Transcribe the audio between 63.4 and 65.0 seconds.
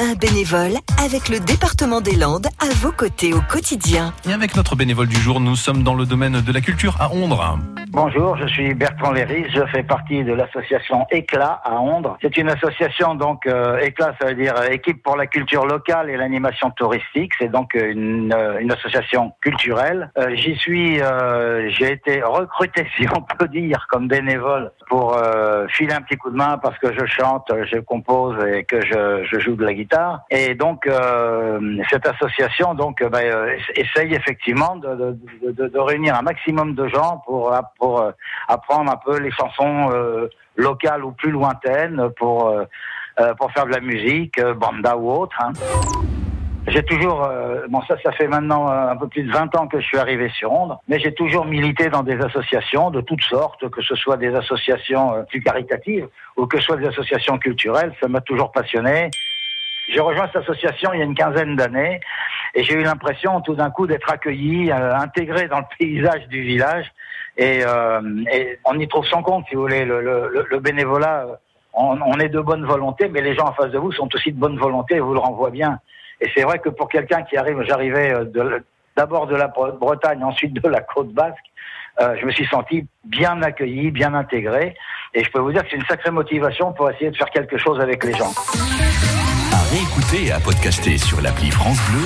tout d'un coup d'être accueilli, euh,